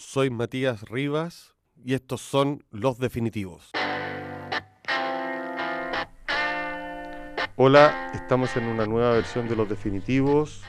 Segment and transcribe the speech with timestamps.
[0.00, 3.70] soy Matías Rivas y estos son Los Definitivos.
[7.56, 10.62] Hola, estamos en una nueva versión de Los Definitivos.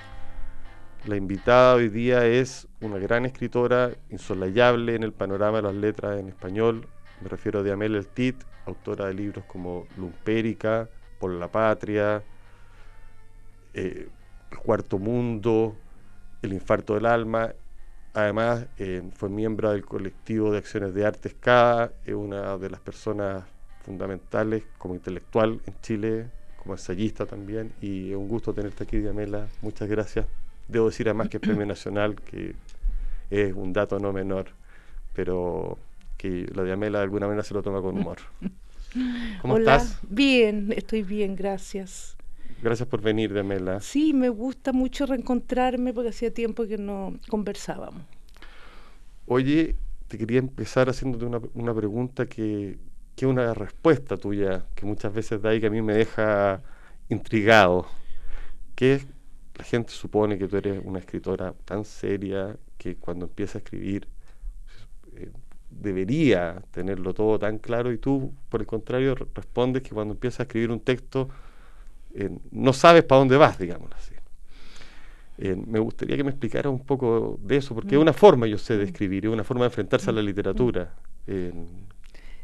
[1.06, 6.20] La invitada hoy día es una gran escritora insolayable en el panorama de las letras
[6.20, 6.86] en español.
[7.22, 8.36] Me refiero a Diamel El Tit,
[8.66, 10.90] autora de libros como Lumpérica,
[11.20, 12.22] Por la Patria,
[13.74, 14.10] eh,
[14.62, 15.78] Cuarto Mundo,
[16.42, 17.54] El Infarto del Alma
[18.14, 22.80] Además, eh, fue miembro del colectivo de acciones de arte SCADA, es una de las
[22.82, 23.46] personas
[23.86, 26.26] fundamentales como intelectual en Chile,
[26.58, 29.48] como ensayista también, y es un gusto tenerte aquí, Diamela.
[29.62, 30.26] Muchas gracias.
[30.68, 32.54] Debo decir además que es Premio Nacional, que
[33.30, 34.48] es un dato no menor,
[35.14, 35.78] pero
[36.18, 38.18] que la Diamela de alguna manera se lo toma con humor.
[39.42, 40.00] ¿Cómo estás?
[40.08, 42.18] Bien, estoy bien, gracias.
[42.62, 43.80] Gracias por venir, Demela.
[43.80, 48.04] Sí, me gusta mucho reencontrarme porque hacía tiempo que no conversábamos.
[49.26, 49.76] Oye,
[50.08, 52.78] te quería empezar haciéndote una, pregunta que,
[53.18, 56.62] es una respuesta tuya, que muchas veces da y que a mí me deja
[57.10, 57.88] intrigado.
[58.76, 59.08] Que es,
[59.58, 64.08] la gente supone que tú eres una escritora tan seria que cuando empieza a escribir
[65.16, 65.32] eh,
[65.70, 70.44] debería tenerlo todo tan claro y tú, por el contrario, respondes que cuando empiezas a
[70.44, 71.30] escribir un texto
[72.52, 74.14] no sabes para dónde vas, digámoslo así.
[75.68, 78.02] me gustaría que me explicara un poco de eso, porque es mm.
[78.02, 80.26] una forma, yo sé, de escribir, es una forma de enfrentarse a la mm.
[80.26, 80.94] literatura.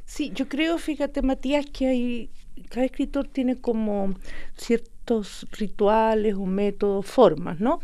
[0.06, 2.30] sí, yo creo, fíjate, Matías, que hay,
[2.70, 4.16] cada escritor tiene como
[4.56, 7.80] ciertos rituales o métodos, formas, ¿no?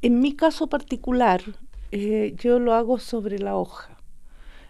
[0.00, 1.42] En mi caso particular,
[1.90, 3.97] eh, yo lo hago sobre la hoja.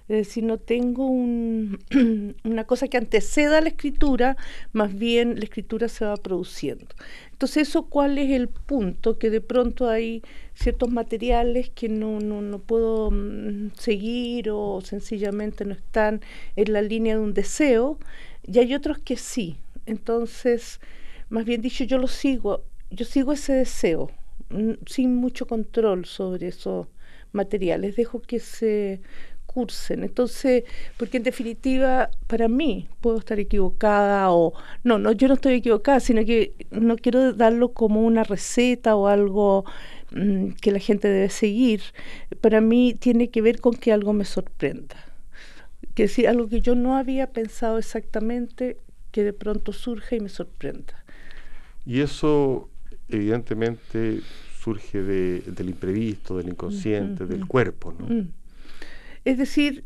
[0.08, 1.06] Es decir, no tengo
[2.44, 4.36] una cosa que anteceda a la escritura,
[4.72, 6.86] más bien la escritura se va produciendo.
[7.32, 9.18] Entonces, ¿eso cuál es el punto?
[9.18, 10.22] Que de pronto hay
[10.54, 16.20] ciertos materiales que no, no, no puedo mm, seguir o sencillamente no están
[16.56, 17.98] en la línea de un deseo,
[18.46, 19.56] y hay otros que sí.
[19.86, 20.80] Entonces,
[21.28, 24.10] más bien dicho, yo lo sigo, yo sigo ese deseo,
[24.50, 26.86] mm, sin mucho control sobre esos
[27.32, 29.00] materiales, dejo que se
[29.90, 30.64] entonces,
[30.96, 34.52] porque en definitiva, para mí, puedo estar equivocada o
[34.84, 39.08] no, no, yo no estoy equivocada, sino que no quiero darlo como una receta o
[39.08, 39.64] algo
[40.12, 41.82] mm, que la gente debe seguir.
[42.40, 44.96] Para mí tiene que ver con que algo me sorprenda.
[45.94, 48.76] Que decir, algo que yo no había pensado exactamente,
[49.10, 51.04] que de pronto surge y me sorprenda.
[51.84, 52.68] Y eso,
[53.08, 54.20] evidentemente,
[54.60, 58.06] surge del imprevisto, del inconsciente, del cuerpo, ¿no?
[58.06, 58.37] Mm.
[59.24, 59.84] Es decir,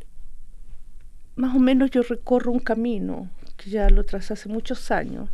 [1.37, 5.31] más o menos yo recorro un camino que ya lo trazé hace muchos años.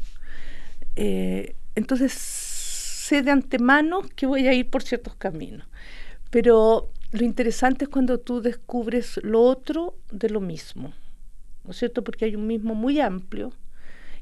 [0.97, 5.67] Eh, entonces sé de antemano que voy a ir por ciertos caminos.
[6.31, 10.93] Pero lo interesante es cuando tú descubres lo otro de lo mismo,
[11.65, 12.05] ¿no es cierto?
[12.05, 13.53] Porque hay un mismo muy amplio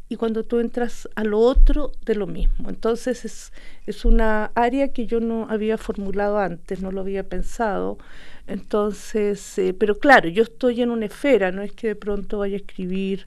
[0.09, 2.69] y cuando tú entras a lo otro de lo mismo.
[2.69, 3.53] Entonces es,
[3.87, 7.99] es una área que yo no había formulado antes, no lo había pensado,
[8.47, 12.55] entonces, eh, pero claro, yo estoy en una esfera, no es que de pronto vaya
[12.55, 13.27] a escribir.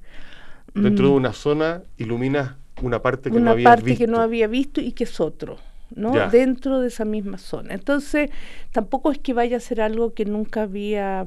[0.73, 3.69] Dentro de mm, una zona iluminas una parte que no había visto.
[3.69, 5.57] Una parte que no había visto y que es otro.
[5.95, 6.29] ¿no?
[6.29, 7.73] dentro de esa misma zona.
[7.73, 8.29] Entonces,
[8.72, 11.25] tampoco es que vaya a ser algo que nunca había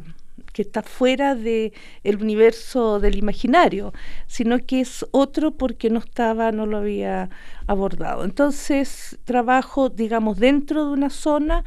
[0.53, 1.73] que está fuera de
[2.05, 3.93] el universo del imaginario,
[4.27, 7.31] sino que es otro porque no estaba, no lo había
[7.67, 8.25] abordado.
[8.25, 11.65] Entonces, trabajo, digamos, dentro de una zona,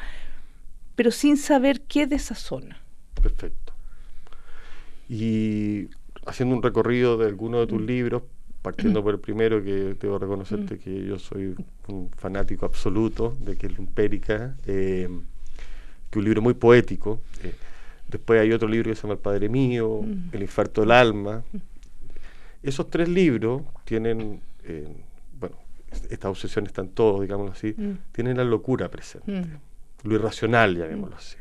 [0.95, 2.79] pero sin saber qué de esa zona.
[3.22, 3.74] Perfecto.
[5.09, 5.90] Y
[6.25, 7.85] haciendo un recorrido de alguno de tus mm.
[7.85, 8.24] libros,
[8.62, 10.79] partiendo por el primero, que debo reconocerte mm.
[10.79, 11.56] que yo soy
[11.88, 15.07] un fanático absoluto de que es Lumpérica, eh,
[16.09, 17.22] que es un libro muy poético.
[17.44, 17.53] Eh,
[18.08, 20.30] después hay otro libro que se llama El Padre Mío, mm.
[20.34, 21.44] El Infarto del Alma.
[22.64, 24.88] Esos tres libros tienen, eh,
[25.40, 25.58] bueno,
[26.10, 27.76] esta obsesión están todos, digámoslo así,
[28.12, 29.60] tienen la locura presente
[30.06, 31.38] lo irracional, llamémoslo así.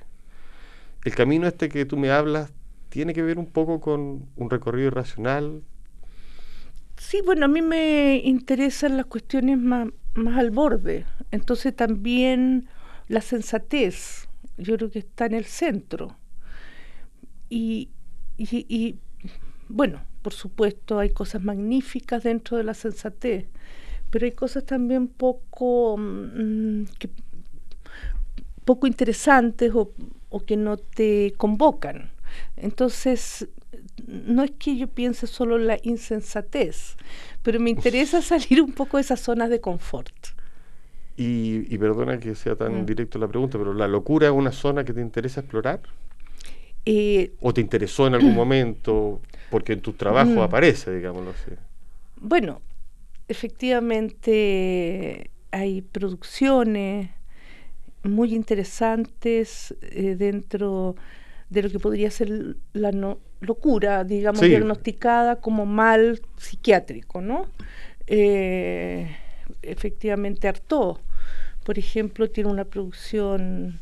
[1.04, 2.50] El camino este que tú me hablas
[2.88, 5.62] tiene que ver un poco con un recorrido irracional.
[6.96, 11.04] Sí, bueno, a mí me interesan las cuestiones más, más al borde.
[11.30, 12.68] Entonces también
[13.08, 16.16] la sensatez, yo creo que está en el centro.
[17.56, 17.88] Y,
[18.36, 18.96] y,
[19.68, 23.46] bueno, por supuesto hay cosas magníficas dentro de la sensatez,
[24.10, 27.10] pero hay cosas también poco mm, que
[28.64, 29.92] poco interesantes o,
[30.44, 32.10] que no te convocan.
[32.56, 33.48] Entonces,
[34.04, 36.96] no es que yo piense solo la insensatez,
[37.44, 40.12] pero me interesa salir un poco de esas zonas de confort.
[41.16, 42.86] Y, perdona que sea tan mm.
[42.86, 45.82] directo la pregunta, pero ¿la locura es una zona que te interesa explorar?
[46.86, 49.20] Eh, ¿O te interesó en algún momento?
[49.50, 50.40] Porque en tu trabajo mm.
[50.40, 51.50] aparece, digámoslo así.
[52.16, 52.60] Bueno,
[53.28, 57.10] efectivamente hay producciones
[58.02, 60.96] muy interesantes eh, dentro
[61.48, 62.90] de lo que podría ser la
[63.40, 67.46] locura, digamos, diagnosticada como mal psiquiátrico, ¿no?
[68.06, 69.16] Eh,
[69.62, 70.98] efectivamente, Artaud,
[71.62, 73.78] por ejemplo, tiene una producción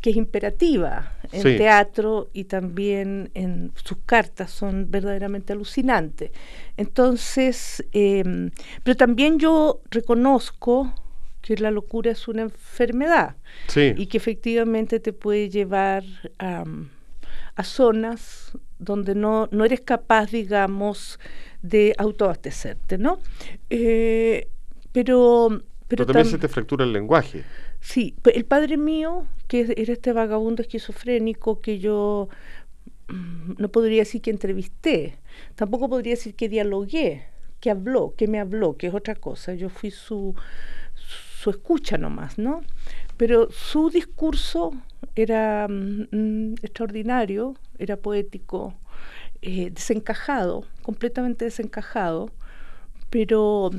[0.00, 6.30] que es imperativa en teatro y también en sus cartas son verdaderamente alucinantes.
[6.76, 8.50] Entonces, em,
[8.82, 10.92] pero también yo reconozco
[11.42, 13.36] que la locura es una enfermedad
[13.74, 16.02] y que efectivamente te puede llevar
[16.38, 16.64] a,
[17.62, 21.18] zonas donde no, no eres capaz, digamos,
[21.62, 23.18] de autoabastecerte, ¿no?
[23.70, 24.48] Eh,
[24.92, 27.44] pero, pero, también se te fractura el lenguaje.
[27.86, 32.28] Sí, el padre mío, que era este vagabundo esquizofrénico que yo
[33.06, 35.18] mm, no podría decir que entrevisté,
[35.54, 37.28] tampoco podría decir que dialogué,
[37.60, 39.54] que habló, que me habló, que es otra cosa.
[39.54, 40.34] Yo fui su,
[41.40, 42.62] su escucha nomás, ¿no?
[43.16, 44.72] Pero su discurso
[45.14, 48.74] era mm, extraordinario, era poético,
[49.42, 52.30] eh, desencajado, completamente desencajado,
[53.10, 53.70] pero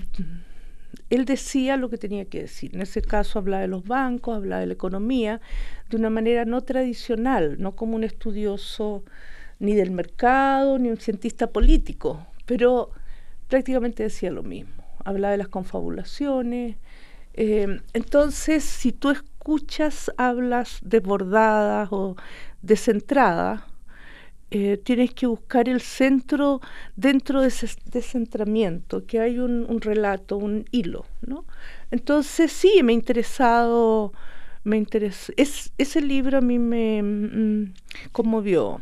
[1.09, 2.75] él decía lo que tenía que decir.
[2.75, 5.41] En ese caso hablaba de los bancos, hablaba de la economía,
[5.89, 9.03] de una manera no tradicional, no como un estudioso
[9.59, 12.91] ni del mercado, ni un cientista político, pero
[13.47, 14.83] prácticamente decía lo mismo.
[15.03, 16.75] Hablaba de las confabulaciones.
[17.33, 22.17] Eh, entonces, si tú escuchas hablas desbordadas o
[22.61, 23.61] descentradas,
[24.49, 26.61] eh, tienes que buscar el centro
[26.95, 31.43] dentro de ese descentramiento, que hay un, relato, un hilo, ¿no?
[31.91, 34.13] Entonces sí, me ha interesado,
[34.63, 37.73] me interesa, es, ese libro a mí me mm,
[38.13, 38.79] conmovió,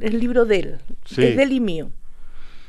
[0.00, 0.78] el libro de él,
[1.08, 1.90] es de él y mío.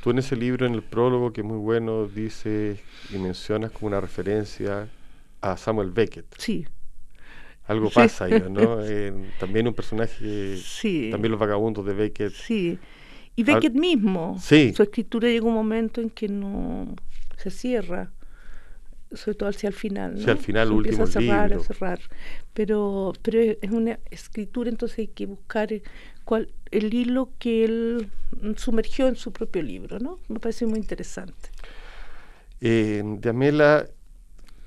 [0.04, 2.80] Tú en ese libro, en el prólogo, que es muy bueno, dices
[3.12, 4.88] y mencionas como una referencia
[5.42, 6.26] a Samuel Beckett.
[6.38, 6.68] Sí
[7.72, 8.80] algo pasa ahí, ¿no?
[9.40, 10.58] también un personaje,
[11.12, 12.34] también los vagabundos de Beckett.
[12.34, 12.78] Sí,
[13.36, 16.96] y Beckett mismo, su escritura llega un momento en que no
[17.38, 18.12] se cierra,
[19.12, 20.24] sobre todo hacia el final.
[20.24, 20.32] ¿no?
[20.32, 22.00] al final, el último empieza a cerrar, a cerrar.
[22.54, 25.70] Pero, pero es una escritura, entonces hay que buscar
[26.26, 28.12] cuál, el hilo que él
[28.58, 30.20] sumergió en su propio libro, ¿no?
[30.28, 31.50] Me parece muy interesante.
[32.60, 33.88] Eh, de Amela,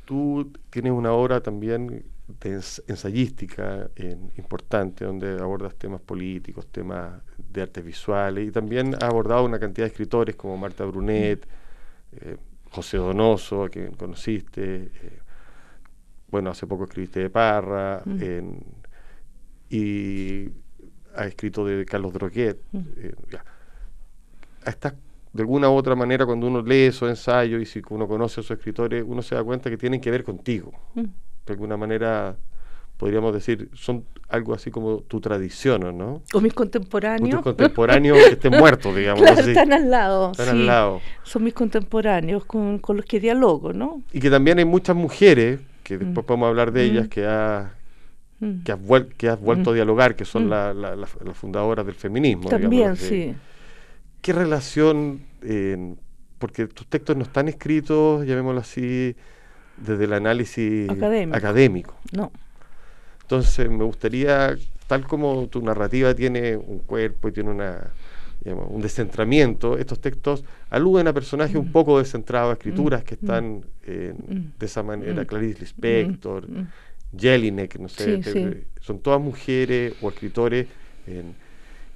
[0.05, 2.55] tú tienes una obra también de
[2.89, 3.91] ensayística
[4.37, 9.87] importante, donde abordas temas políticos, temas de artes visuales, y también ha abordado una cantidad
[9.87, 11.47] de escritores como Marta Brunet,
[12.13, 12.37] eh,
[12.71, 15.19] José Donoso, a quien conociste, eh,
[16.29, 18.03] bueno, hace poco escribiste de Parra,
[19.69, 20.49] y
[21.17, 22.59] ha escrito de Carlos Droguet.
[22.73, 23.15] Eh,
[25.33, 28.43] de alguna u otra manera, cuando uno lee esos ensayos y si uno conoce a
[28.43, 30.73] esos escritores, uno se da cuenta que tienen que ver contigo
[31.47, 32.37] de alguna manera
[32.97, 36.23] podríamos decir, son algo así como tu tradición, ¿no?
[36.33, 37.31] O mis contemporáneos.
[37.31, 39.23] tus contemporáneos que estén muertos, digamos.
[39.23, 40.31] Claro, están al lado.
[40.33, 41.01] Están al lado.
[41.23, 44.03] Son mis contemporáneos con, los que dialogo, ¿no?
[44.13, 46.27] Y que también hay muchas mujeres, que después mm.
[46.27, 47.09] podemos hablar de ellas, mm.
[47.09, 47.75] que, ha,
[48.41, 48.63] mm.
[48.63, 48.79] que, has
[49.19, 52.49] que has vuelto a dialogar, que son las la, fundadoras del feminismo.
[52.49, 53.35] También, sí.
[54.23, 55.95] ¿Qué relación, eh,
[56.39, 59.15] porque tus textos no están escritos, llamémoslo así,
[59.77, 61.97] desde el análisis académico.
[62.13, 62.33] No.
[63.23, 67.91] Entonces me gustaría, tal como tu narrativa tiene un cuerpo y tiene una,
[68.45, 71.73] un descentramiento, estos textos aluden a personajes un mm.
[71.73, 73.05] poco descentrados, escrituras mm.
[73.05, 74.59] que están mm.
[74.59, 76.47] de esa manera, Clarice Lispector,
[77.17, 80.67] Jelinek, no sé, son todas mujeres o escritores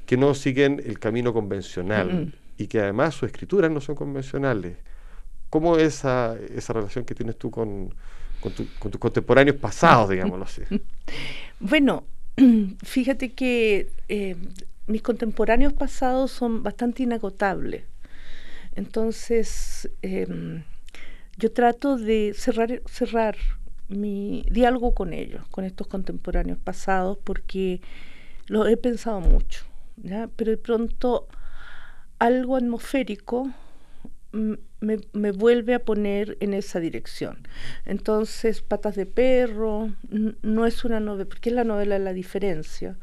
[0.06, 4.76] que no siguen el camino convencional y que además sus escrituras no son convencionales.
[5.50, 7.94] ¿Cómo es esa, esa relación que tienes tú con,
[8.54, 10.62] tus contemporáneos pasados, digámoslo así?
[11.60, 12.04] Bueno,
[12.84, 14.36] fíjate que eh,
[14.86, 17.84] mis contemporáneos pasados son bastante inagotables.
[18.74, 20.62] Entonces, em,
[21.36, 23.36] yo trato de cerrar, cerrar
[23.88, 27.80] mi diálogo con ellos, con estos contemporáneos pasados, porque
[28.46, 29.64] lo he pensado mucho,
[30.36, 31.26] pero de pronto
[32.18, 33.50] algo atmosférico
[34.32, 37.46] me, vuelve a poner en esa dirección.
[37.84, 39.92] Entonces, Patas de Perro
[40.42, 42.96] no es una novela, porque es la novela la diferencia,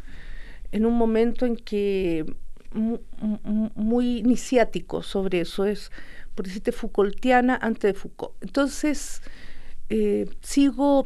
[0.72, 2.26] en un momento en que
[2.74, 5.92] muy iniciático sobre eso, es,
[6.36, 8.36] por decirte, Foucaultiana antes de Foucault.
[8.42, 9.22] Entonces,
[9.90, 11.06] eh, sigo,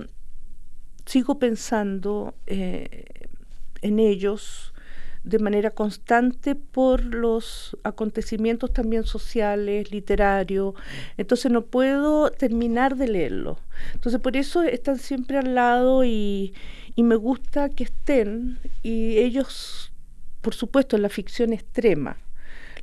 [1.06, 3.28] sigo pensando eh,
[3.82, 4.74] en ellos
[5.24, 10.76] de manera constante por los acontecimientos también sociales, literarios,
[11.18, 13.60] entonces no puedo terminar de leerlo.
[13.94, 16.54] Entonces por eso están siempre al lado y,
[16.96, 19.92] y me gusta que estén y ellos,
[20.42, 22.18] por supuesto, la ficción extrema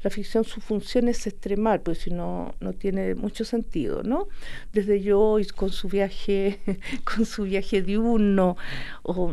[0.02, 4.28] la ficción su función es extremar, pues si no, no tiene mucho sentido, ¿no?
[4.72, 6.60] Desde Joyce con su viaje,
[7.04, 8.56] con su viaje diurno,
[9.02, 9.32] o,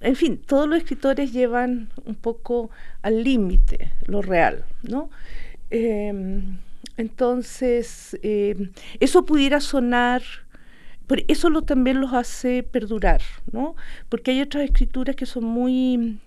[0.00, 2.70] en fin, todos los escritores llevan un poco
[3.02, 5.10] al límite lo real, ¿no?
[5.70, 6.58] Em,
[6.96, 10.22] entonces, em, eso pudiera sonar
[11.28, 13.20] eso lo, también los hace perdurar,
[13.52, 13.76] ¿no?
[14.08, 16.18] Porque hay otras escrituras que son muy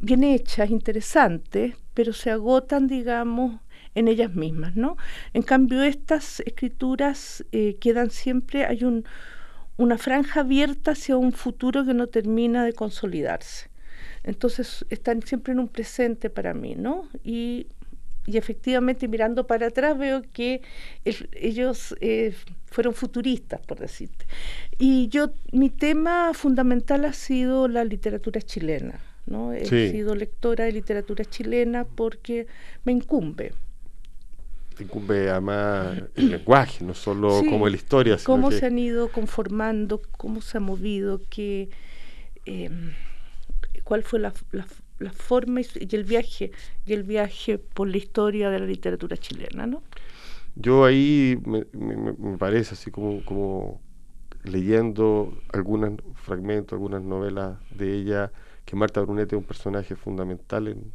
[0.00, 3.60] bien hechas, interesantes, pero se agotan, digamos,
[3.94, 4.96] en ellas mismas, ¿no?
[5.34, 9.04] En cambio, estas escrituras eh, quedan siempre, hay un,
[9.76, 13.68] una franja abierta hacia un futuro que no termina de consolidarse.
[14.24, 17.08] Entonces, están siempre en un presente para mí, ¿no?
[17.22, 17.66] Y,
[18.26, 20.62] y efectivamente, mirando para atrás, veo que
[21.04, 22.34] ellos eh,
[22.66, 24.26] fueron futuristas, por decirte.
[24.78, 29.52] Y yo, mi tema fundamental ha sido la literatura chilena ¿no?
[29.52, 32.46] He sido lectora de literatura chilena porque
[32.84, 33.52] me incumbe.
[34.76, 38.18] Te incumbe además el lenguaje, no solo como la historia.
[38.18, 41.68] Sino cómo se han ido conformando, cómo se ha movido, qué,
[42.46, 42.92] em,
[43.84, 46.52] cuál fue la, la, forma y, el viaje,
[46.86, 49.82] y el viaje por la historia de la literatura chilena, ¿no?
[50.54, 53.80] Yo ahí me, me parece así como, como
[54.44, 58.32] leyendo algunos fragmentos, algunas novelas de ella,
[58.64, 60.92] que Marta Brunet es un personaje fundamental, en,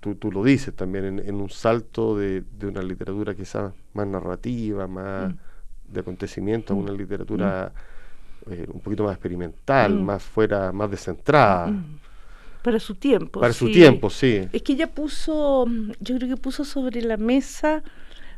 [0.00, 5.32] tú, tú lo dices también, en, un salto de, una literatura quizás más narrativa, más
[5.32, 5.92] mm.
[5.92, 6.96] de acontecimiento, a una mm.
[6.96, 7.72] literatura
[8.46, 8.52] mm.
[8.52, 11.72] eh, un poquito más experimental, más fuera, más descentrada.
[12.62, 13.40] Para su tiempo.
[13.40, 14.48] Para su tiempo, sí.
[14.52, 15.66] Es que ella puso,
[16.00, 17.82] yo creo que puso sobre la mesa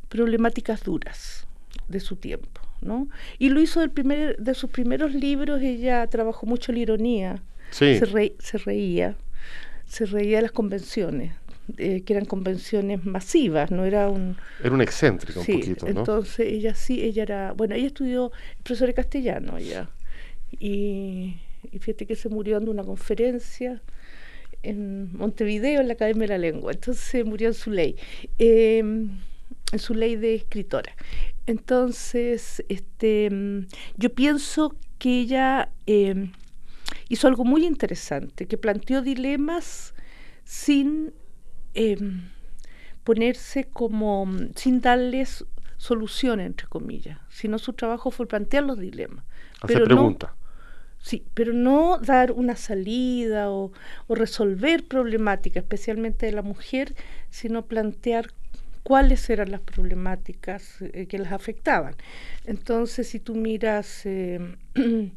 [0.08, 1.46] problemáticas duras
[1.88, 3.08] de su tiempo, ¿no?
[3.38, 8.00] Y lo hizo del primer, de sus primeros libros, ella trabajó mucho la ironía, se,
[8.00, 9.16] reía,
[9.86, 11.32] se reía de las convenciones,
[11.78, 14.36] eh, que eran convenciones masivas, no era un...
[14.62, 16.00] Era un excéntrico un poquito, ¿no?
[16.00, 17.52] entonces ella sí, ella era...
[17.52, 19.88] Bueno, ella estudió profesor de castellano ella,
[20.58, 21.36] y,
[21.78, 23.80] fíjate que se murió dando una conferencia
[24.62, 27.96] en Montevideo, en la Academia de la Lengua, entonces se murió en su ley,
[28.38, 29.10] em,
[29.72, 30.94] en su ley de escritora.
[31.46, 33.30] Entonces, este,
[33.96, 35.70] yo pienso que ella...
[35.86, 36.32] Em,
[37.10, 39.94] hizo algo muy interesante, que planteó dilemas
[40.44, 41.12] sin
[41.74, 42.22] em,
[43.04, 45.44] ponerse como, sin darles
[45.76, 49.24] solución, entre comillas, sino su trabajo fue plantear los dilemas.
[49.60, 50.30] Hacer preguntas.
[51.02, 53.72] Sí, pero no dar una salida o,
[54.08, 56.94] resolver problemáticas, especialmente de la mujer,
[57.28, 58.28] sino plantear
[58.84, 61.96] cuáles eran las problemáticas eh, que las afectaban.
[62.44, 64.56] Entonces, si tú miras em,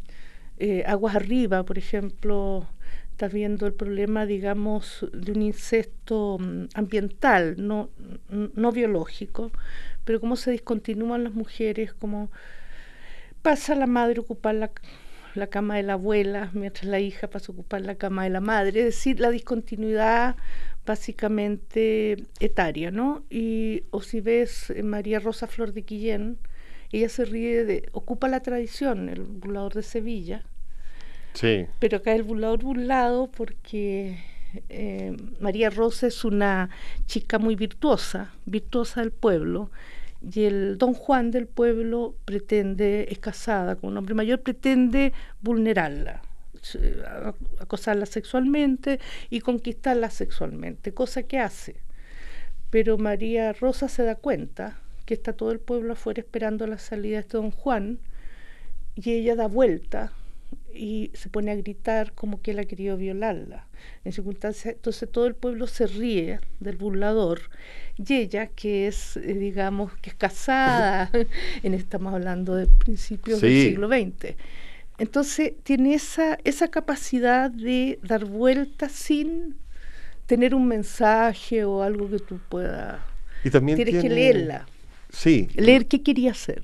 [0.58, 2.68] Eh, aguas arriba, por ejemplo,
[3.12, 7.90] estás viendo el problema, digamos, de un incesto mm, ambiental, no,
[8.30, 9.52] no biológico,
[10.04, 12.32] pero cómo se discontinúan las mujeres, cómo
[13.42, 14.72] pasa la madre a ocupar la,
[15.36, 18.42] la cama de la abuela, mientras la hija pasa a ocupar la cama de la
[18.42, 20.36] madre, es decir, la discontinuidad
[20.86, 23.24] básicamente etaria, ¿no?
[23.30, 26.38] Y o si ves eh, María Rosa Flor de Quillén,
[26.94, 30.44] ella se ríe de, ocupa la tradición, el burlador de Sevilla.
[31.34, 31.66] Sí.
[31.80, 34.20] Pero acá el burlador burlado porque
[34.70, 36.70] eh, María Rosa es una
[37.08, 39.72] chica muy virtuosa, virtuosa del pueblo,
[40.22, 46.22] y el don Juan del pueblo pretende, es casada con un hombre mayor, pretende vulnerarla,
[47.60, 51.76] acosarla sexualmente y conquistarla sexualmente, cosa que hace.
[52.70, 57.16] Pero María Rosa se da cuenta que está todo el pueblo afuera esperando la salida
[57.16, 58.00] de este don Juan,
[58.96, 60.14] y ella da vuelta
[60.74, 63.68] y se pone a gritar como que él ha querido violarla.
[64.06, 67.42] En circunstancias, entonces todo el pueblo se ríe del burlador
[67.98, 71.12] y ella, que es, eh, digamos, que es casada,
[71.64, 74.36] en estamos hablando de principios del siglo XX,
[74.98, 79.56] entonces tiene esa, esa capacidad de dar vuelta sin
[80.26, 83.02] tener un mensaje o algo que tú puedas...
[83.44, 84.66] Y también Tienes que leerla.
[85.14, 85.48] Sí.
[85.56, 86.64] Leer qué quería hacer.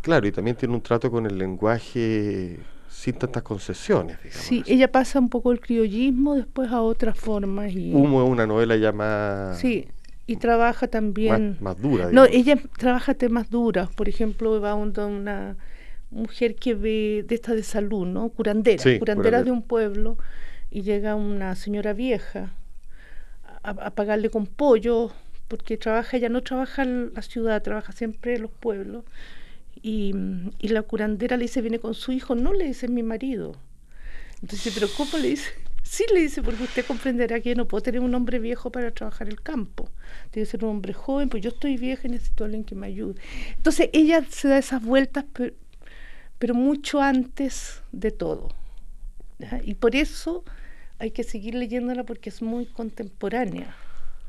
[0.00, 4.16] Claro, y también tiene un trato con el lenguaje sin tantas concesiones.
[4.22, 7.72] Digamos sí, ella pasa un poco el criollismo después a otras formas.
[7.72, 7.94] Y...
[7.94, 9.58] Humo es una novela ya más...
[9.58, 9.86] Sí,
[10.26, 11.58] y trabaja también...
[11.60, 12.10] Más, dura.
[12.10, 13.90] No, ella trabaja temas duros.
[13.94, 15.56] Por ejemplo, va una
[16.10, 18.30] mujer que ve de esta de salud, ¿no?
[18.30, 20.16] Curandera, curandera, de un pueblo
[20.70, 22.54] y llega una señora vieja
[23.62, 25.10] a, pagarle con pollo,
[25.50, 29.04] porque trabaja, ella no trabaja la ciudad, trabaja siempre los pueblos.
[29.82, 30.14] Y,
[30.60, 33.56] y la curandera le dice, viene con su hijo, no le dice mi marido.
[34.40, 35.50] Entonces, pero ¿cómo le dice?
[35.82, 39.28] Sí, le dice, porque usted comprenderá que no puedo tener un hombre viejo para trabajar
[39.28, 39.88] el campo.
[40.30, 42.76] Tiene que ser un hombre joven, pues yo estoy vieja y necesito a alguien que
[42.76, 43.20] me ayude.
[43.56, 45.24] Entonces ella se da esas vueltas,
[46.38, 48.50] pero, mucho antes de todo.
[49.64, 50.44] Y por eso
[51.00, 53.74] hay que seguir leyéndola porque es muy contemporánea.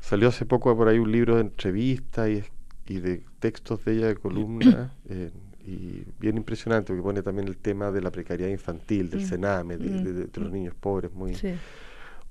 [0.02, 2.44] Salió hace poco por ahí un libro de entrevistas y,
[2.86, 4.92] y de textos de ella de columna.
[5.66, 10.28] y bien impresionante porque pone también el tema de la precariedad infantil, del cename, de,
[10.34, 11.12] los niños pobres.
[11.12, 11.36] muy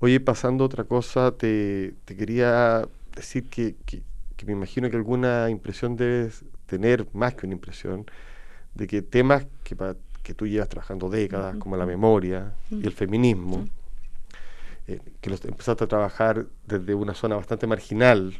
[0.00, 3.76] Oye, pasando a otra cosa, te, quería decir que,
[4.44, 8.04] me imagino que alguna impresión debes tener, más que una impresión,
[8.74, 9.76] de que temas que,
[10.22, 13.64] que tú llevas trabajando décadas, como la memoria y el feminismo,
[14.86, 18.34] eh, que los empezaste a trabajar desde una zona bastante marginal,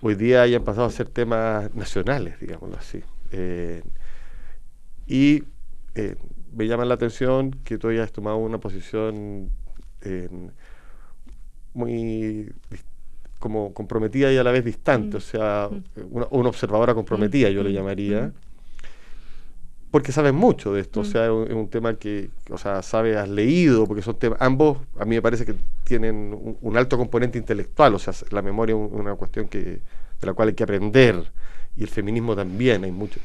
[0.00, 3.02] hoy día hayan pasado a ser temas nacionales, digámoslo así.
[3.32, 3.82] Eh,
[5.06, 5.44] y
[5.94, 6.16] eh,
[6.54, 9.50] me llama la atención que tú hayas tomado una posición
[11.72, 12.52] muy
[13.38, 15.18] como comprometida y a la vez distante, mm.
[15.18, 16.00] o sea, mm.
[16.10, 18.32] una, observadora comprometida, yo le mm.
[19.94, 23.28] Porque sabes mucho de esto, o sea, es un, tema que, o sea, sabes, has
[23.28, 27.94] leído, porque son temas, ambos a mí me parece que tienen un, alto componente intelectual,
[27.94, 29.80] o sea, la memoria es una cuestión que, de
[30.26, 31.30] la cual hay que aprender,
[31.76, 33.20] y el feminismo también, hay mucho.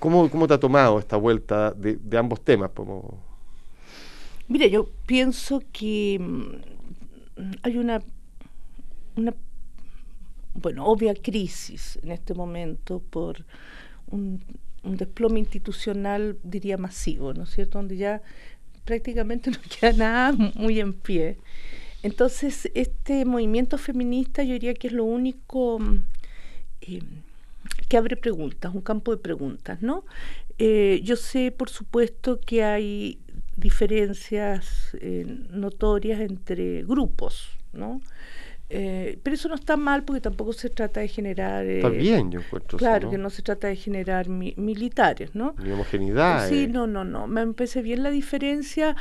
[0.00, 2.72] ¿Cómo, cómo te ha tomado esta vuelta de, ambos temas?
[2.74, 3.22] Como...
[4.48, 8.02] Mira, yo pienso que mm, hay una,
[9.14, 9.32] una,
[10.54, 13.44] bueno, obvia crisis en este momento por
[14.08, 14.42] un,
[14.88, 17.78] un desplome institucional, diría masivo, ¿no es cierto?
[17.78, 18.22] Donde ya
[18.84, 21.38] prácticamente no queda nada muy en pie.
[22.02, 25.78] Entonces, este movimiento feminista yo diría que es lo único
[26.80, 27.02] eh,
[27.88, 30.04] que abre preguntas, un campo de preguntas, ¿no?
[30.58, 33.18] Eh, yo sé, por supuesto, que hay
[33.56, 38.00] diferencias eh, notorias entre grupos, ¿no?
[38.70, 41.64] Eh, pero eso no está mal porque tampoco se trata de generar...
[41.64, 45.54] está bien, yo encuentro Claro, que no se trata de generar militares, ¿no?
[45.62, 46.48] Ni homogeneidad.
[46.48, 47.26] Sí, no, no, no.
[47.26, 48.94] Me parece bien la diferencia.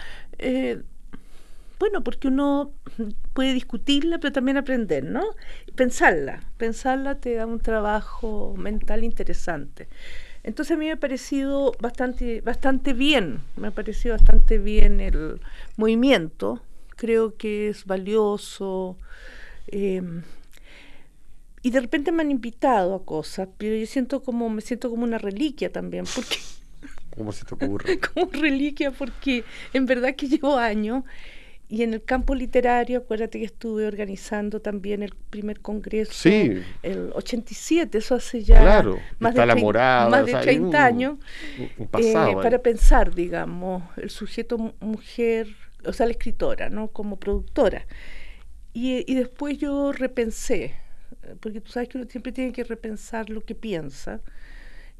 [1.79, 2.71] Bueno, porque uno
[3.33, 5.23] puede discutirla, pero también aprender, ¿no?
[5.75, 9.87] Pensarla, pensarla te da un trabajo mental interesante.
[10.43, 15.41] Entonces a mí me ha parecido bastante, bastante bien, me ha parecido bastante bien el
[15.75, 16.61] movimiento,
[16.95, 18.97] creo que es valioso.
[19.67, 20.23] Em,
[21.61, 25.03] y de repente me han invitado a cosas, pero yo siento como, me siento como
[25.03, 26.37] una reliquia también, porque...
[27.17, 27.99] ¿Cómo se te ocurre?
[28.13, 31.03] como reliquia, porque en verdad que llevo años
[31.69, 36.63] y en el campo literario, acuérdate que estuve organizando también el primer congreso, sí.
[36.81, 38.83] el 87, eso hace ya
[39.19, 41.17] más, de 30, más de 30 años,
[41.57, 45.49] eh, para pensar, digamos, el sujeto mujer,
[45.83, 46.87] o sea, la escritora, ¿no?
[46.87, 47.85] Como productora.
[48.79, 50.75] Y, después yo repensé,
[51.39, 54.21] porque tú sabes que uno siempre tiene que repensar lo que piensa,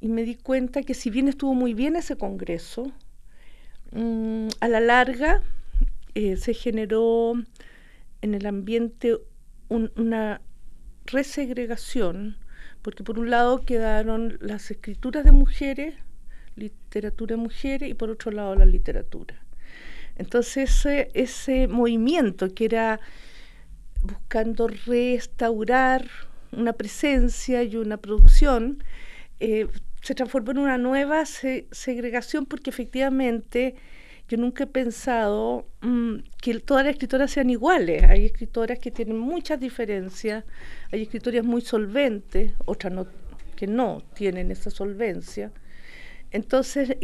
[0.01, 2.91] y me di cuenta que si bien estuvo muy bien ese congreso,
[3.91, 5.43] mm, a la larga
[6.15, 7.33] eh, se generó
[8.23, 9.17] en el ambiente
[9.69, 10.41] una
[11.05, 12.35] resegregación,
[12.81, 15.93] porque por un lado quedaron las escrituras de mujeres,
[16.55, 19.39] literatura de mujeres, y por otro lado la literatura.
[20.15, 22.99] Entonces ese movimiento que era
[24.07, 26.09] buscando restaurar
[26.51, 28.83] una presencia y una producción,
[29.39, 29.67] eh,
[30.01, 33.75] se transformó en una nueva segregación porque efectivamente
[34.29, 38.03] yo nunca he pensado mm, que todas las escritoras sean iguales.
[38.03, 40.43] Hay escritoras que tienen muchas diferencias,
[40.91, 43.07] hay escritoras muy solventes, otras no,
[43.55, 45.51] que no tienen esa solvencia.
[46.31, 46.97] Entonces,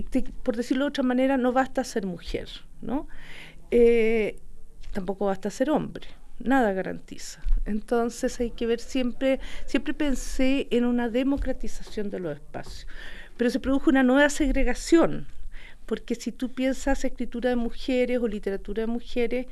[0.44, 2.50] por decirlo de otra manera, no basta ser mujer,
[2.82, 3.08] ¿no?
[3.72, 4.38] Eh,
[4.92, 6.08] tampoco basta ser hombre,
[6.40, 7.42] nada garantiza.
[7.66, 12.88] Entonces hay que ver siempre, siempre pensé en una democratización de los espacios,
[13.38, 15.28] pero se produjo una nueva segregación,
[15.86, 19.48] porque si tú piensas escritura de mujeres o literatura de mujeres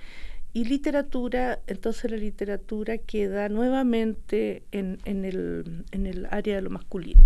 [0.54, 7.24] y literatura, entonces la literatura queda nuevamente en, el, en el área de lo masculino.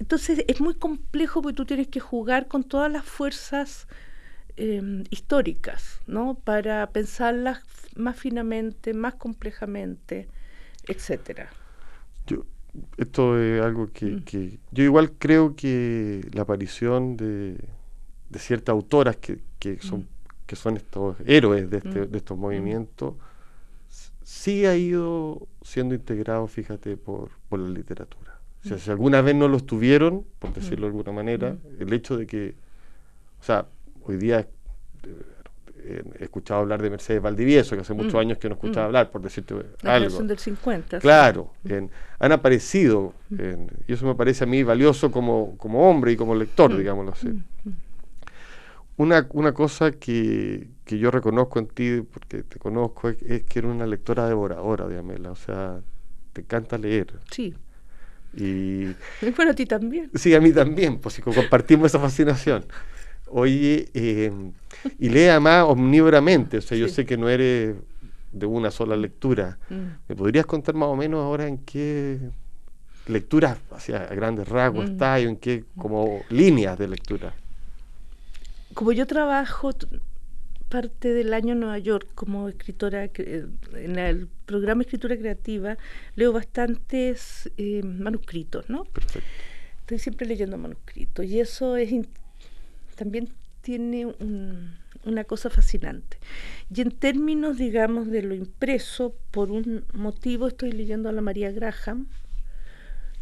[0.00, 3.86] Entonces es muy complejo porque tú tienes que jugar con todas las fuerzas
[4.60, 6.34] em, históricas, ¿no?
[6.44, 7.62] Para pensarlas
[7.96, 10.28] más finamente, más complejamente,
[10.86, 11.48] etcétera.
[12.26, 12.44] Yo,
[12.96, 14.24] esto es algo que, mm.
[14.24, 17.56] que yo igual creo que la aparición de
[18.30, 20.06] de ciertas autoras que, que son
[20.46, 22.10] que son estos héroes de, este, Mm.
[22.12, 22.40] de estos Mm.
[22.40, 23.14] movimientos,
[24.22, 28.38] sí ha ido siendo integrado, fíjate, por, por la literatura.
[28.64, 28.80] O sea, Mm.
[28.80, 30.96] si alguna vez no lo estuvieron, por decirlo de Mm.
[30.96, 31.82] alguna manera, Mm.
[31.82, 32.54] el hecho de que,
[33.40, 33.66] o sea,
[34.04, 34.46] hoy día
[35.82, 38.18] eh, he escuchado hablar de Mercedes Valdivieso, que hace muchos Mm.
[38.18, 38.88] años que no escuchaba Mm.
[38.88, 40.18] hablar, por decirte La algo.
[40.22, 40.98] del 50.
[40.98, 41.02] sí.
[41.02, 43.40] Claro, en- han aparecido, Mm.
[43.40, 46.78] en- y eso me parece a mí valioso como, como hombre y como lector, Mm.
[46.78, 47.28] digámoslo así.
[47.28, 47.72] Mm, mm.
[48.98, 53.60] Una, una cosa que, que yo reconozco en ti, porque te conozco, es, es que
[53.60, 55.80] eres una lectora devoradora, Diamela, o sea,
[56.34, 57.14] te encanta leer.
[57.30, 57.54] Sí.
[58.36, 58.84] Y
[59.36, 60.10] Bueno, a ti también.
[60.14, 62.66] sí, a mí también, pues si co- compartimos esa fascinación.
[63.32, 64.32] Oye, eh,
[64.98, 67.76] y lee además omnívoramente, o sea, yo sé que no eres
[68.32, 69.58] de una sola lectura.
[69.68, 69.74] Mm.
[70.08, 72.18] ¿Me podrías contar más o menos ahora en qué
[73.06, 74.92] lecturas, hacia grandes rasgos, Mm.
[74.92, 77.34] está y en qué como líneas de lectura?
[78.74, 79.70] Como yo trabajo
[80.68, 85.76] parte del año en Nueva York como escritora, en el programa Escritura Creativa,
[86.14, 88.84] leo bastantes eh, manuscritos, ¿no?
[88.84, 89.28] Perfecto.
[89.80, 91.90] Estoy siempre leyendo manuscritos y eso es
[93.00, 93.30] también
[93.62, 96.18] tiene un- una cosa fascinante.
[96.74, 101.50] Y en términos, digamos, de lo impreso, por un motivo estoy leyendo a la María
[101.50, 102.08] Graham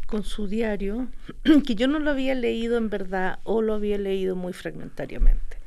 [0.07, 1.07] con su diario,
[1.67, 5.59] que yo no lo había leído en verdad o lo había leído muy fragmentariamente.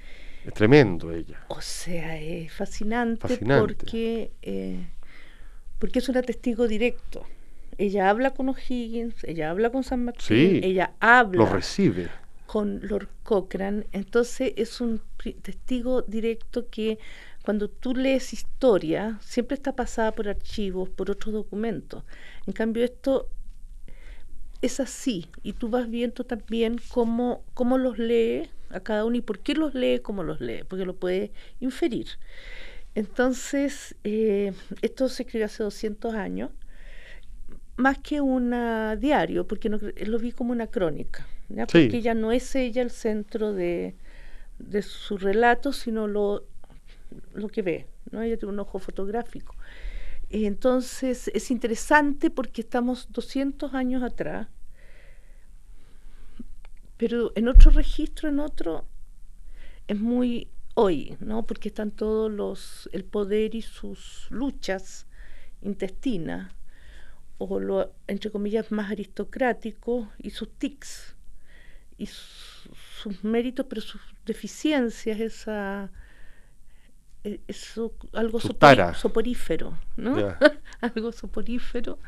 [0.45, 1.39] Es tremendo ella.
[1.47, 3.60] O sea, es fascinante, Fascinante.
[3.76, 4.88] porque eh,
[5.80, 7.26] porque es una testigo directo.
[7.78, 12.10] Ella habla con O'Higgins, ella habla con San Martín, Sí, ella habla Lo recibe.
[12.52, 13.88] Con Lord Cochrane.
[13.94, 15.02] Entonces es un
[15.42, 17.00] testigo directo que
[17.46, 22.04] cuando tú lees historia siempre está pasada por archivos, por otros documentos.
[22.46, 23.30] En cambio esto
[24.62, 29.22] es así y tú vas viendo también cómo, cómo los lee a cada uno y
[29.22, 32.08] por qué los lee, cómo los lee, porque lo puedes inferir.
[32.96, 36.52] Entonces, eh, esto se escribió hace 200 años,
[37.78, 38.54] más que un
[39.00, 41.66] diario, porque no, lo vi como una crónica, ¿ya?
[41.66, 41.84] Sí.
[41.84, 43.96] porque ya no es ella el centro de,
[44.60, 46.46] de su relato, sino lo,
[47.34, 48.22] lo que ve, ¿no?
[48.22, 49.56] ella tiene un ojo fotográfico.
[50.30, 54.48] Entonces es interesante porque estamos 200 años atrás,
[56.98, 58.86] pero en otro registro, en otro,
[59.88, 61.46] es muy hoy, ¿no?
[61.46, 65.08] Porque están todos los, el poder y sus luchas
[65.62, 66.54] intestinas,
[67.38, 71.16] o lo, entre comillas, más aristocrático, y sus tics,
[72.02, 72.70] y su-
[73.02, 75.90] sus méritos, pero sus deficiencias, esa
[77.24, 78.40] eh, eso, algo
[78.96, 80.16] soporífero, ¿no?
[80.82, 82.00] Algo soporífero.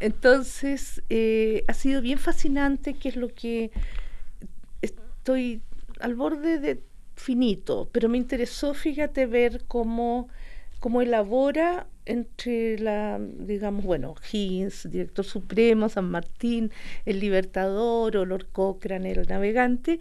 [0.00, 3.70] Entonces, eh, ha sido bien fascinante, que es lo que
[4.82, 5.62] estoy
[6.00, 6.82] al borde de
[7.16, 10.28] finito, pero me interesó, fíjate, ver cómo,
[10.80, 16.72] cómo elabora entre la, digamos, bueno, Higgins, director supremo, San Martín,
[17.04, 20.00] el libertador, o Lord Cochrane, el navegante,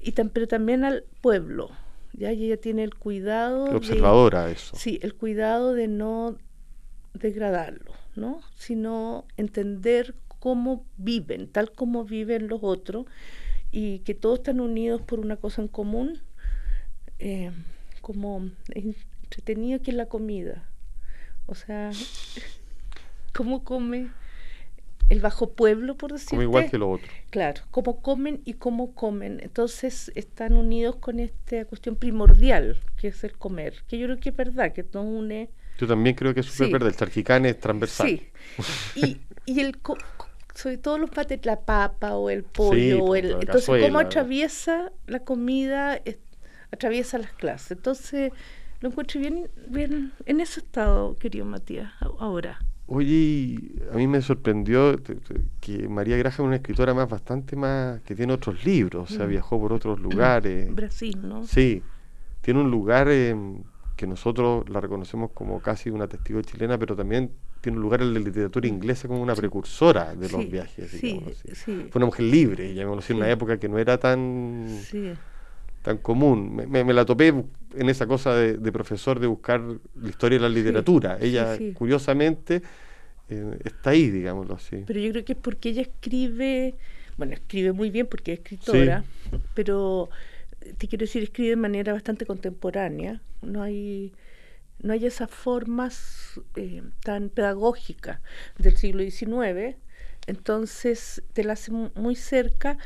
[0.00, 1.70] y pero también al pueblo.
[2.12, 2.32] ¿ya?
[2.32, 4.76] Y ella tiene el cuidado de- Observadora eso.
[4.76, 6.36] Sí, el cuidado de no
[7.14, 8.40] degradarlo, ¿no?
[8.56, 13.06] Sino entender cómo viven, tal como viven los otros,
[13.70, 16.20] y que todos están unidos por una cosa en común,
[17.20, 17.52] eh,
[18.00, 18.50] como
[19.32, 20.64] entretenido que es la comida.
[21.46, 21.90] O sea,
[23.34, 24.10] cómo come
[25.08, 26.30] el bajo pueblo, por decirte.
[26.30, 27.08] Como igual que lo otro.
[27.30, 29.40] Claro, cómo comen y cómo comen.
[29.42, 34.30] Entonces están unidos con esta cuestión primordial, que es el comer, que yo creo que
[34.30, 35.50] es verdad, que nos une.
[35.78, 36.72] Yo también creo que es súper Sí.
[36.72, 36.88] verde.
[36.88, 38.06] El charquicán es transversal.
[38.08, 38.28] Sí.
[38.94, 39.98] Y, y el co-
[40.54, 44.92] sobre todo los pates, la papa o el pollo, o pues, el, entonces cómo atraviesa
[45.06, 46.18] la comida, es-
[46.70, 47.72] atraviesa las clases.
[47.72, 48.32] Entonces
[48.82, 52.58] lo encuentro bien, bien en ese estado, querido Matías, ahora.
[52.86, 53.58] Oye,
[53.92, 55.00] a mí me sorprendió
[55.60, 59.26] que María Graham es una escritora más bastante más que tiene otros libros, o sea,
[59.26, 59.30] Mm.
[59.30, 60.68] viajó por otros lugares.
[60.74, 61.42] Brasil, ¿no?
[61.44, 61.82] Sí,
[62.42, 63.62] tiene un lugar em,
[63.96, 68.12] que nosotros la reconocemos como casi una testigo chilena, pero también tiene un lugar en
[68.14, 70.90] la literatura inglesa como una precursora de los Sí, viajes.
[70.90, 71.20] sí,
[71.54, 71.86] sí.
[71.90, 75.12] Fue una mujer libre, llamémoslo así, en una época que no era tan, Sí.
[75.82, 76.54] Tan común.
[76.56, 80.38] Me, me- me la topé en esa cosa de, de profesor de buscar la historia
[80.38, 81.18] de la literatura.
[81.20, 81.74] sí, Ella, sí.
[81.74, 82.62] curiosamente,
[83.28, 84.84] eh, está ahí, digámoslo así.
[84.86, 86.76] Pero yo creo que es porque ella escribe,
[87.16, 89.04] bueno, escribe muy bien porque es escritora,
[89.54, 90.10] pero
[90.60, 93.20] eh, te quiero decir, escribe de manera bastante contemporánea.
[93.42, 94.12] No hay,
[94.80, 98.20] no hay esas formas eh, tan pedagógicas
[98.58, 99.76] del siglo XIX.
[100.26, 102.78] Entonces te la hace mu- muy cerca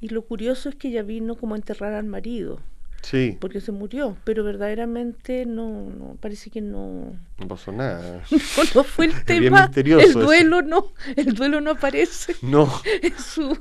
[0.00, 2.60] y lo curioso es que ella vino como a enterrar al marido.
[3.02, 3.36] Sí.
[3.40, 7.18] Porque se murió, pero verdaderamente no, no parece que no.
[7.38, 8.22] No pasó nada.
[8.74, 9.70] No, fue el tema.
[9.74, 12.36] el duelo no, el duelo no aparece.
[12.42, 12.70] No.
[13.18, 13.58] su,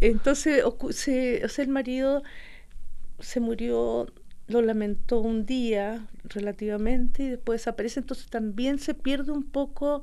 [0.00, 2.22] entonces, se, o sea, el marido
[3.18, 4.06] se murió,
[4.46, 8.00] lo lamentó un día relativamente y después desaparece.
[8.00, 10.02] Entonces también se pierde un poco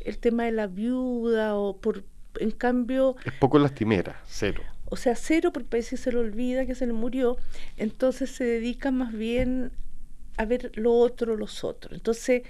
[0.00, 2.04] el tema de la viuda o por,
[2.38, 3.16] en cambio...
[3.24, 4.62] Es poco lastimera, cero.
[4.92, 7.38] O sea, cero porque parece que se le olvida que se le murió,
[7.78, 9.72] entonces se dedica más bien
[10.36, 11.94] a ver lo otro, los otros.
[11.94, 12.42] Entonces,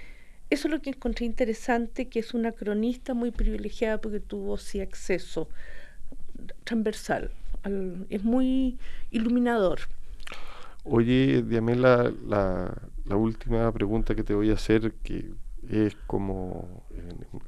[0.49, 4.81] eso es lo que encontré interesante, que es una cronista muy privilegiada porque tuvo sí
[4.81, 5.47] acceso
[6.65, 7.31] transversal.
[8.09, 8.77] es muy
[9.09, 9.79] iluminador.
[10.83, 12.75] Oye, Diamela, la,
[13.15, 15.31] última pregunta que te voy a hacer, que
[15.69, 16.83] es como,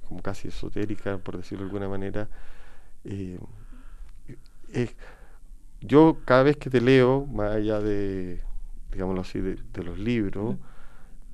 [0.08, 2.30] como casi esotérica, por decirlo de alguna manera.
[3.04, 3.38] Eh,
[5.82, 8.42] yo cada vez que te leo, más allá de,
[8.92, 10.56] digámoslo así, de, los libros,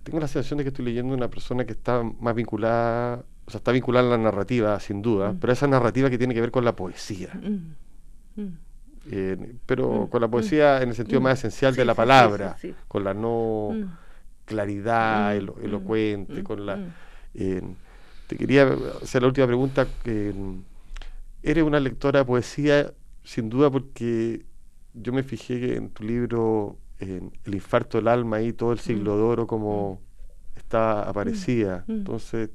[0.04, 3.60] tengo la sensación de que estoy leyendo una persona que está más vinculada, o sea,
[3.60, 6.65] está vinculada a la narrativa, sin duda, pero esa narrativa que tiene que ver con
[6.65, 7.30] la poesía.
[9.10, 12.56] Eh, pero con la poesía en el sentido más esencial de la palabra,
[12.88, 13.71] con la no
[14.45, 16.80] claridad elocuente, con la...
[17.34, 18.69] te quería
[19.01, 19.88] hacer la última pregunta.
[21.43, 22.91] ¿Eres una lectora de poesía
[23.23, 24.45] sin duda porque
[24.93, 29.13] yo me fijé en tu libro, en El infarto del alma y todo el siglo
[29.13, 29.17] mm.
[29.17, 30.57] de oro como mm.
[30.57, 31.84] está aparecía.
[31.88, 31.91] Mm.
[31.91, 32.49] Entonces,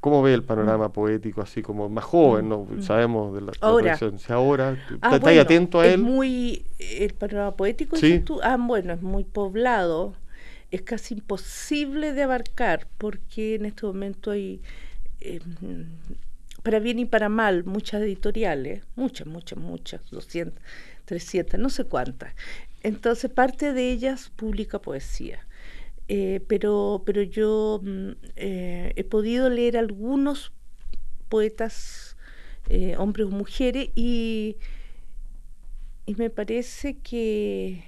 [0.00, 2.48] ¿cómo ve el panorama poético así como más joven?
[2.48, 2.66] ¿no?
[2.80, 6.00] Sabemos de la, ahora, ahora ah, ¿estás atento a él?
[6.00, 8.22] muy, el panorama poético, ¿Sí?
[8.42, 10.14] ah, bueno, es muy poblado.
[10.72, 14.60] Es casi imposible de abarcar porque en este momento hay
[15.20, 15.40] eh,
[16.66, 20.60] para bien y para mal, muchas editoriales, muchas, muchas, muchas, 200,
[21.04, 22.34] 300, no sé cuántas.
[22.82, 25.46] Entonces, parte de ellas publica poesía.
[26.08, 30.50] Eh, pero, pero yo mm, eh, he podido leer algunos
[31.28, 32.16] poetas,
[32.68, 34.56] eh, hombres o mujeres, y,
[36.04, 37.84] y me parece que,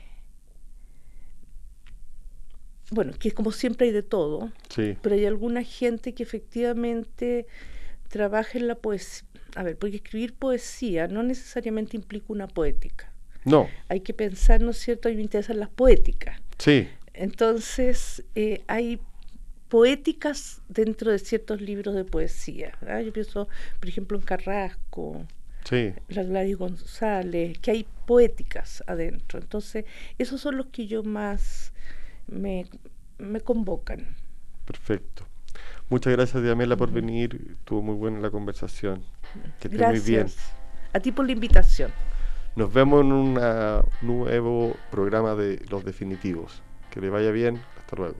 [2.92, 4.52] bueno, que como siempre hay de todo,
[5.02, 7.48] pero hay alguna gente que efectivamente
[8.08, 9.26] trabaja en la poesía.
[9.54, 13.12] A ver, porque escribir poesía no necesariamente implica una poética.
[13.44, 13.68] No.
[13.88, 15.08] Hay que pensar, ¿no es cierto?
[15.08, 16.40] A mí me interesan las poéticas.
[16.58, 16.88] Sí.
[17.14, 19.00] Entonces, eh, hay
[19.68, 22.72] poéticas dentro de ciertos libros de poesía.
[23.04, 23.48] Yo pienso,
[23.80, 25.26] por ejemplo, en Carrasco,
[25.64, 25.92] sí.
[26.08, 29.38] la Gladys González, que hay poéticas adentro.
[29.38, 29.84] Entonces,
[30.18, 31.72] esos son los que yo más
[32.26, 32.66] me,
[33.18, 34.16] me convocan.
[34.64, 35.27] Perfecto.
[35.90, 37.56] Muchas gracias, Diamela, por venir.
[37.58, 39.02] Estuvo muy buena la conversación.
[39.60, 40.26] Que esté muy bien.
[40.92, 41.90] A ti por la invitación.
[42.56, 43.40] Nos vemos en un
[44.02, 46.62] nuevo programa de Los Definitivos.
[46.90, 47.60] Que le vaya bien.
[47.78, 48.16] Hasta luego.